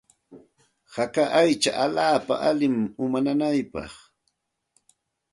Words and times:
Haka 0.95 1.23
aycha 1.39 1.71
allaapa 1.83 2.33
allinmi 2.49 2.87
uma 3.03 3.19
nanaypaq. 3.25 3.91